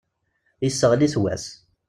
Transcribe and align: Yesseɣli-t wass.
Yesseɣli-t 0.63 1.15
wass. 1.21 1.45